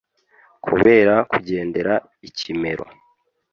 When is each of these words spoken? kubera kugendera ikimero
kubera 0.65 1.13
kugendera 1.31 1.93
ikimero 2.27 2.85